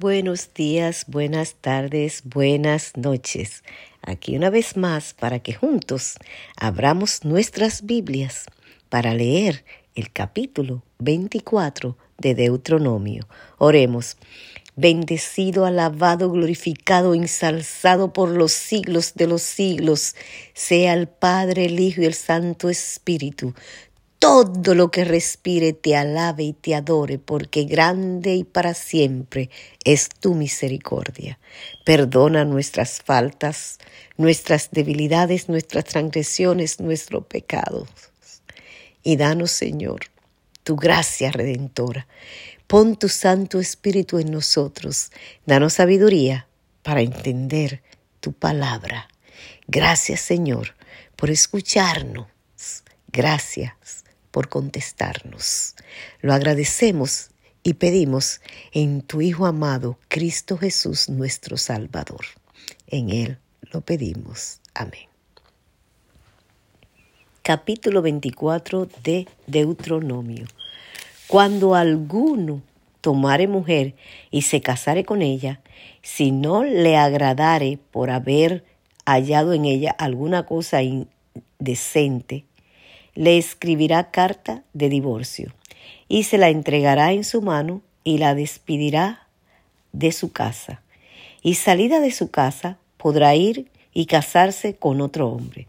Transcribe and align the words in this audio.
Buenos 0.00 0.54
días, 0.54 1.04
buenas 1.08 1.56
tardes, 1.60 2.22
buenas 2.24 2.96
noches. 2.96 3.62
Aquí 4.00 4.34
una 4.34 4.48
vez 4.48 4.78
más 4.78 5.12
para 5.12 5.40
que 5.40 5.52
juntos 5.52 6.14
abramos 6.56 7.26
nuestras 7.26 7.84
Biblias 7.84 8.46
para 8.88 9.12
leer 9.12 9.62
el 9.94 10.10
capítulo 10.10 10.82
24 11.00 11.98
de 12.16 12.34
Deuteronomio. 12.34 13.28
Oremos. 13.58 14.16
Bendecido, 14.74 15.66
alabado, 15.66 16.30
glorificado, 16.30 17.14
ensalzado 17.14 18.14
por 18.14 18.30
los 18.30 18.52
siglos 18.52 19.12
de 19.14 19.26
los 19.26 19.42
siglos, 19.42 20.16
sea 20.54 20.94
el 20.94 21.08
Padre, 21.08 21.66
el 21.66 21.78
Hijo 21.78 22.00
y 22.00 22.06
el 22.06 22.14
Santo 22.14 22.70
Espíritu, 22.70 23.52
todo 24.20 24.74
lo 24.74 24.90
que 24.90 25.06
respire 25.06 25.72
te 25.72 25.96
alabe 25.96 26.42
y 26.44 26.52
te 26.52 26.74
adore, 26.74 27.18
porque 27.18 27.64
grande 27.64 28.34
y 28.34 28.44
para 28.44 28.74
siempre 28.74 29.48
es 29.82 30.10
tu 30.10 30.34
misericordia. 30.34 31.38
Perdona 31.86 32.44
nuestras 32.44 33.00
faltas, 33.00 33.78
nuestras 34.18 34.70
debilidades, 34.72 35.48
nuestras 35.48 35.86
transgresiones, 35.86 36.80
nuestros 36.80 37.24
pecados. 37.24 37.88
Y 39.02 39.16
danos, 39.16 39.52
Señor, 39.52 40.02
tu 40.64 40.76
gracia 40.76 41.32
redentora. 41.32 42.06
Pon 42.66 42.96
tu 42.96 43.08
Santo 43.08 43.58
Espíritu 43.58 44.18
en 44.18 44.30
nosotros. 44.30 45.12
Danos 45.46 45.72
sabiduría 45.72 46.46
para 46.82 47.00
entender 47.00 47.82
tu 48.20 48.34
palabra. 48.34 49.08
Gracias, 49.66 50.20
Señor, 50.20 50.74
por 51.16 51.30
escucharnos. 51.30 52.26
Gracias 53.10 54.04
por 54.30 54.48
contestarnos. 54.48 55.74
Lo 56.20 56.32
agradecemos 56.32 57.30
y 57.62 57.74
pedimos 57.74 58.40
en 58.72 59.02
tu 59.02 59.20
Hijo 59.20 59.46
amado, 59.46 59.98
Cristo 60.08 60.56
Jesús, 60.56 61.08
nuestro 61.08 61.56
Salvador. 61.56 62.24
En 62.86 63.10
Él 63.10 63.38
lo 63.72 63.80
pedimos. 63.80 64.60
Amén. 64.74 65.08
Capítulo 67.42 68.02
24 68.02 68.88
de 69.02 69.26
Deuteronomio. 69.46 70.46
Cuando 71.26 71.74
alguno 71.74 72.62
tomare 73.00 73.48
mujer 73.48 73.94
y 74.30 74.42
se 74.42 74.60
casare 74.60 75.04
con 75.04 75.22
ella, 75.22 75.60
si 76.02 76.32
no 76.32 76.64
le 76.64 76.96
agradare 76.96 77.78
por 77.90 78.10
haber 78.10 78.64
hallado 79.06 79.52
en 79.52 79.64
ella 79.64 79.90
alguna 79.90 80.44
cosa 80.44 80.82
indecente, 80.82 82.44
le 83.20 83.36
escribirá 83.36 84.10
carta 84.10 84.64
de 84.72 84.88
divorcio 84.88 85.52
y 86.08 86.22
se 86.22 86.38
la 86.38 86.48
entregará 86.48 87.12
en 87.12 87.22
su 87.22 87.42
mano 87.42 87.82
y 88.02 88.16
la 88.16 88.34
despedirá 88.34 89.28
de 89.92 90.10
su 90.10 90.32
casa. 90.32 90.80
Y 91.42 91.56
salida 91.56 92.00
de 92.00 92.12
su 92.12 92.30
casa 92.30 92.78
podrá 92.96 93.34
ir 93.34 93.66
y 93.92 94.06
casarse 94.06 94.74
con 94.74 95.02
otro 95.02 95.28
hombre. 95.28 95.66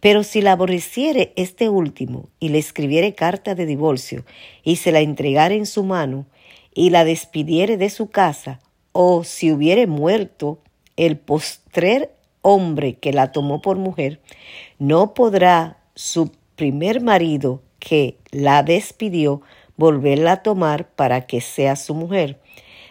Pero 0.00 0.24
si 0.24 0.42
la 0.42 0.50
aborreciere 0.50 1.32
este 1.36 1.68
último 1.68 2.30
y 2.40 2.48
le 2.48 2.58
escribiere 2.58 3.14
carta 3.14 3.54
de 3.54 3.64
divorcio 3.64 4.24
y 4.64 4.74
se 4.74 4.90
la 4.90 4.98
entregare 4.98 5.54
en 5.54 5.66
su 5.66 5.84
mano 5.84 6.26
y 6.74 6.90
la 6.90 7.04
despidiere 7.04 7.76
de 7.76 7.90
su 7.90 8.10
casa, 8.10 8.58
o 8.90 9.22
si 9.22 9.52
hubiere 9.52 9.86
muerto 9.86 10.58
el 10.96 11.16
postrer 11.16 12.12
hombre 12.42 12.94
que 12.94 13.12
la 13.12 13.30
tomó 13.30 13.62
por 13.62 13.76
mujer, 13.76 14.20
no 14.80 15.14
podrá 15.14 15.78
su 15.94 16.32
primer 16.58 17.00
marido 17.00 17.62
que 17.78 18.18
la 18.32 18.64
despidió 18.64 19.40
volverla 19.76 20.32
a 20.32 20.42
tomar 20.42 20.90
para 20.90 21.26
que 21.26 21.40
sea 21.40 21.76
su 21.76 21.94
mujer, 21.94 22.40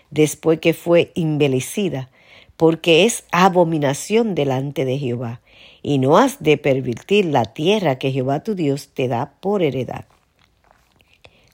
después 0.10 0.60
que 0.60 0.74
fue 0.74 1.12
envelecida, 1.16 2.10
porque 2.56 3.04
es 3.04 3.26
abominación 3.32 4.36
delante 4.36 4.86
de 4.86 4.98
Jehová, 4.98 5.42
y 5.84 6.00
no 6.00 6.18
has 6.18 6.42
de 6.42 6.58
pervertir 6.58 7.26
la 7.26 7.44
tierra 7.44 8.00
que 8.00 8.12
Jehová 8.12 8.42
tu 8.42 8.56
Dios 8.56 8.90
te 8.94 9.10
da 9.10 9.34
por 9.42 9.62
heredad. 9.62 10.06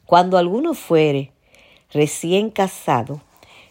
Cuando 0.05 0.37
alguno 0.37 0.75
fuere 0.75 1.31
recién 1.91 2.51
casado, 2.51 3.21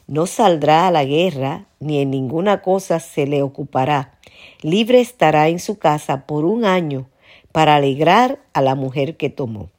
no 0.09 0.26
saldrá 0.26 0.88
a 0.88 0.91
la 0.91 1.04
guerra, 1.04 1.66
ni 1.78 2.00
en 2.00 2.10
ninguna 2.10 2.60
cosa 2.60 2.98
se 2.98 3.26
le 3.28 3.41
ocupará. 3.42 4.19
Libre 4.62 5.00
estará 5.00 5.48
en 5.48 5.60
su 5.60 5.78
casa 5.78 6.26
por 6.26 6.44
un 6.44 6.64
año, 6.64 7.06
para 7.52 7.76
alegrar 7.76 8.40
a 8.54 8.62
la 8.62 8.74
mujer 8.74 9.16
que 9.16 9.30
tomó. 9.30 9.70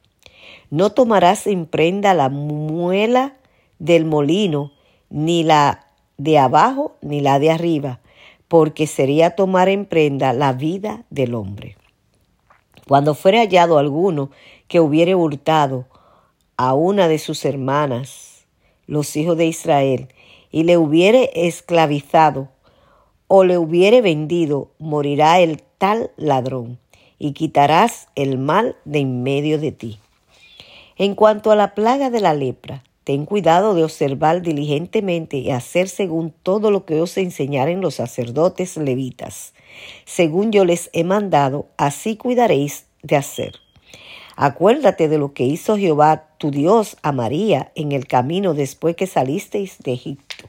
No 0.70 0.90
tomarás 0.90 1.46
en 1.46 1.66
prenda 1.66 2.14
la 2.14 2.28
muela 2.28 3.36
del 3.78 4.04
molino, 4.04 4.72
ni 5.10 5.42
la 5.42 5.86
de 6.16 6.38
abajo, 6.38 6.96
ni 7.02 7.20
la 7.20 7.38
de 7.38 7.50
arriba, 7.50 8.00
porque 8.48 8.86
sería 8.86 9.34
tomar 9.34 9.68
en 9.68 9.84
prenda 9.84 10.32
la 10.32 10.52
vida 10.52 11.04
del 11.10 11.34
hombre. 11.34 11.76
Cuando 12.86 13.14
fuere 13.14 13.38
hallado 13.38 13.78
alguno 13.78 14.30
que 14.68 14.80
hubiere 14.80 15.14
hurtado 15.14 15.86
a 16.56 16.74
una 16.74 17.08
de 17.08 17.18
sus 17.18 17.44
hermanas, 17.44 18.46
los 18.86 19.16
hijos 19.16 19.36
de 19.36 19.46
Israel, 19.46 20.08
y 20.50 20.62
le 20.62 20.76
hubiere 20.78 21.30
esclavizado 21.34 22.48
o 23.26 23.42
le 23.42 23.58
hubiere 23.58 24.02
vendido, 24.02 24.70
morirá 24.78 25.40
el 25.40 25.62
tal 25.78 26.12
ladrón 26.16 26.78
y 27.24 27.32
quitarás 27.32 28.08
el 28.16 28.36
mal 28.36 28.76
de 28.84 28.98
en 28.98 29.22
medio 29.22 29.58
de 29.58 29.72
ti. 29.72 29.98
En 30.98 31.14
cuanto 31.14 31.50
a 31.50 31.56
la 31.56 31.74
plaga 31.74 32.10
de 32.10 32.20
la 32.20 32.34
lepra, 32.34 32.84
ten 33.04 33.24
cuidado 33.24 33.74
de 33.74 33.82
observar 33.82 34.42
diligentemente 34.42 35.38
y 35.38 35.50
hacer 35.50 35.88
según 35.88 36.34
todo 36.42 36.70
lo 36.70 36.84
que 36.84 37.00
os 37.00 37.16
enseñaren 37.16 37.80
los 37.80 37.94
sacerdotes 37.94 38.76
levitas. 38.76 39.54
Según 40.04 40.52
yo 40.52 40.66
les 40.66 40.90
he 40.92 41.02
mandado, 41.02 41.66
así 41.78 42.18
cuidaréis 42.18 42.84
de 43.02 43.16
hacer. 43.16 43.54
Acuérdate 44.36 45.08
de 45.08 45.16
lo 45.16 45.32
que 45.32 45.44
hizo 45.44 45.78
Jehová 45.78 46.26
tu 46.36 46.50
Dios 46.50 46.98
a 47.00 47.12
María 47.12 47.72
en 47.74 47.92
el 47.92 48.06
camino 48.06 48.52
después 48.52 48.96
que 48.96 49.06
salisteis 49.06 49.78
de 49.78 49.94
Egipto. 49.94 50.44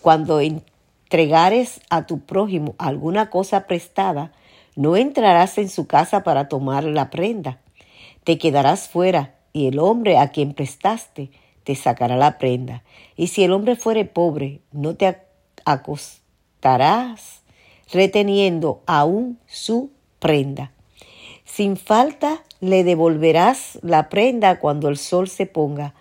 Cuando 0.00 0.40
entregares 0.40 1.82
a 1.90 2.06
tu 2.06 2.20
prójimo 2.20 2.76
alguna 2.78 3.28
cosa 3.28 3.66
prestada, 3.66 4.32
no 4.76 4.96
entrarás 4.96 5.58
en 5.58 5.68
su 5.68 5.86
casa 5.86 6.22
para 6.22 6.48
tomar 6.48 6.84
la 6.84 7.10
prenda. 7.10 7.60
Te 8.24 8.38
quedarás 8.38 8.88
fuera, 8.88 9.34
y 9.52 9.66
el 9.66 9.78
hombre 9.78 10.18
a 10.18 10.30
quien 10.30 10.54
prestaste 10.54 11.30
te 11.64 11.74
sacará 11.74 12.16
la 12.16 12.38
prenda. 12.38 12.82
Y 13.16 13.28
si 13.28 13.44
el 13.44 13.52
hombre 13.52 13.76
fuere 13.76 14.04
pobre, 14.04 14.60
no 14.72 14.94
te 14.94 15.18
acostarás 15.64 17.42
reteniendo 17.92 18.82
aún 18.86 19.38
su 19.46 19.90
prenda. 20.18 20.72
Sin 21.44 21.76
falta 21.76 22.42
le 22.60 22.84
devolverás 22.84 23.78
la 23.82 24.08
prenda 24.08 24.58
cuando 24.58 24.88
el 24.88 24.96
sol 24.96 25.28
se 25.28 25.46
ponga, 25.46 25.94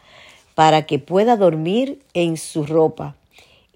para 0.56 0.86
que 0.86 1.00
pueda 1.00 1.38
dormir 1.38 2.04
en 2.14 2.38
su 2.38 2.66
ropa. 2.66 3.16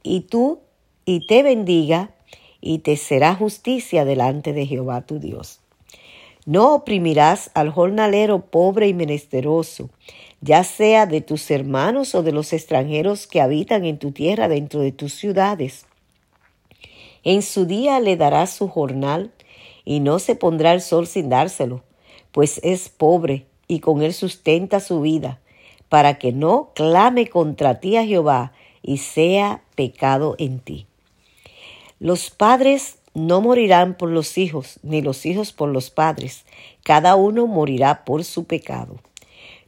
Y 0.03 0.21
tú 0.21 0.59
y 1.03 1.27
te 1.27 1.43
bendiga 1.43 2.11
y 2.65 2.79
te 2.79 2.97
será 2.97 3.35
justicia 3.35 4.05
delante 4.05 4.51
de 4.51 4.65
Jehová 4.65 5.05
tu 5.05 5.19
Dios. 5.19 5.61
No 6.47 6.73
oprimirás 6.73 7.51
al 7.53 7.69
jornalero 7.69 8.47
pobre 8.47 8.87
y 8.87 8.93
menesteroso, 8.93 9.91
ya 10.41 10.63
sea 10.63 11.05
de 11.05 11.21
tus 11.21 11.49
hermanos 11.51 12.15
o 12.15 12.23
de 12.23 12.31
los 12.31 12.53
extranjeros 12.53 13.27
que 13.27 13.39
habitan 13.39 13.85
en 13.85 13.99
tu 13.99 14.11
tierra 14.11 14.47
dentro 14.47 14.79
de 14.79 14.91
tus 14.91 15.13
ciudades. 15.13 15.85
En 17.23 17.43
su 17.43 17.65
día 17.65 17.99
le 17.99 18.17
darás 18.17 18.51
su 18.51 18.67
jornal, 18.67 19.31
y 19.85 19.99
no 19.99 20.17
se 20.17 20.35
pondrá 20.35 20.73
el 20.73 20.81
sol 20.81 21.05
sin 21.05 21.29
dárselo, 21.29 21.83
pues 22.31 22.59
es 22.63 22.89
pobre 22.89 23.45
y 23.67 23.79
con 23.79 24.01
él 24.01 24.13
sustenta 24.13 24.79
su 24.79 25.01
vida, 25.01 25.39
para 25.87 26.17
que 26.17 26.31
no 26.31 26.71
clame 26.73 27.27
contra 27.27 27.79
ti 27.79 27.95
a 27.95 28.05
Jehová 28.05 28.53
y 28.81 28.97
sea 28.97 29.61
pecado 29.75 30.35
en 30.39 30.59
ti. 30.59 30.87
Los 31.99 32.29
padres 32.29 32.97
no 33.13 33.39
morirán 33.39 33.95
por 33.95 34.09
los 34.09 34.37
hijos, 34.37 34.79
ni 34.83 35.01
los 35.01 35.25
hijos 35.25 35.53
por 35.53 35.69
los 35.69 35.89
padres. 35.89 36.43
Cada 36.83 37.15
uno 37.15 37.47
morirá 37.47 38.03
por 38.03 38.25
su 38.25 38.43
pecado. 38.43 38.99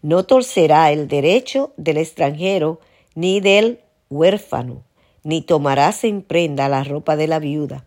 No 0.01 0.25
torcerá 0.25 0.91
el 0.91 1.07
derecho 1.07 1.71
del 1.77 1.97
extranjero, 1.97 2.81
ni 3.15 3.39
del 3.39 3.79
huérfano, 4.09 4.83
ni 5.23 5.41
tomarás 5.41 6.03
en 6.03 6.21
prenda 6.21 6.67
la 6.67 6.83
ropa 6.83 7.15
de 7.15 7.27
la 7.27 7.39
viuda, 7.39 7.85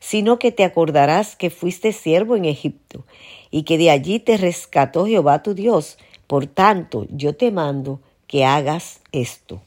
sino 0.00 0.38
que 0.38 0.52
te 0.52 0.64
acordarás 0.64 1.36
que 1.36 1.50
fuiste 1.50 1.92
siervo 1.92 2.34
en 2.34 2.46
Egipto, 2.46 3.04
y 3.50 3.64
que 3.64 3.76
de 3.76 3.90
allí 3.90 4.18
te 4.20 4.38
rescató 4.38 5.06
Jehová 5.06 5.42
tu 5.42 5.52
Dios. 5.52 5.98
Por 6.26 6.46
tanto, 6.46 7.06
yo 7.10 7.36
te 7.36 7.50
mando 7.50 8.00
que 8.26 8.46
hagas 8.46 9.00
esto. 9.12 9.60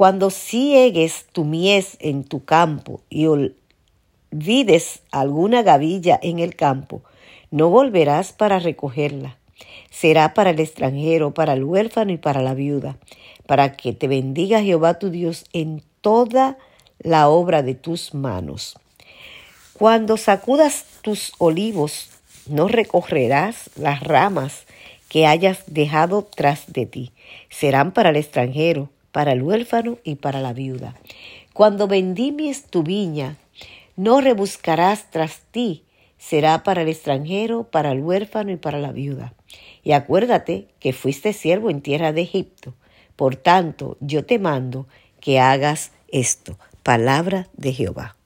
Cuando 0.00 0.30
ciegues 0.30 1.26
tu 1.30 1.44
mies 1.44 1.98
en 2.00 2.24
tu 2.24 2.42
campo 2.42 3.02
y 3.10 3.26
olvides 3.26 5.02
alguna 5.10 5.62
gavilla 5.62 6.18
en 6.22 6.38
el 6.38 6.56
campo, 6.56 7.02
no 7.50 7.68
volverás 7.68 8.32
para 8.32 8.60
recogerla. 8.60 9.36
Será 9.90 10.32
para 10.32 10.48
el 10.48 10.60
extranjero, 10.60 11.34
para 11.34 11.52
el 11.52 11.64
huérfano 11.64 12.12
y 12.12 12.16
para 12.16 12.40
la 12.40 12.54
viuda, 12.54 12.96
para 13.44 13.76
que 13.76 13.92
te 13.92 14.08
bendiga 14.08 14.62
Jehová 14.62 14.98
tu 14.98 15.10
Dios 15.10 15.44
en 15.52 15.82
toda 16.00 16.56
la 17.00 17.28
obra 17.28 17.62
de 17.62 17.74
tus 17.74 18.14
manos. 18.14 18.78
Cuando 19.74 20.16
sacudas 20.16 20.86
tus 21.02 21.34
olivos, 21.36 22.08
no 22.46 22.68
recogerás 22.68 23.68
las 23.76 24.00
ramas 24.02 24.64
que 25.10 25.26
hayas 25.26 25.62
dejado 25.66 26.22
tras 26.22 26.72
de 26.72 26.86
ti. 26.86 27.12
Serán 27.50 27.92
para 27.92 28.08
el 28.08 28.16
extranjero, 28.16 28.88
para 29.12 29.32
el 29.32 29.42
huérfano 29.42 29.98
y 30.04 30.16
para 30.16 30.40
la 30.40 30.52
viuda. 30.52 30.94
Cuando 31.52 31.88
vendimies 31.88 32.64
tu 32.64 32.82
viña, 32.82 33.36
no 33.96 34.20
rebuscarás 34.20 35.10
tras 35.10 35.40
ti, 35.50 35.84
será 36.18 36.62
para 36.62 36.82
el 36.82 36.88
extranjero, 36.88 37.64
para 37.64 37.92
el 37.92 38.00
huérfano 38.00 38.52
y 38.52 38.56
para 38.56 38.78
la 38.78 38.92
viuda. 38.92 39.34
Y 39.82 39.92
acuérdate 39.92 40.68
que 40.78 40.92
fuiste 40.92 41.32
siervo 41.32 41.70
en 41.70 41.80
tierra 41.80 42.12
de 42.12 42.22
Egipto. 42.22 42.74
Por 43.16 43.36
tanto, 43.36 43.96
yo 44.00 44.24
te 44.24 44.38
mando 44.38 44.86
que 45.20 45.40
hagas 45.40 45.92
esto. 46.08 46.58
Palabra 46.82 47.48
de 47.56 47.72
Jehová. 47.72 48.16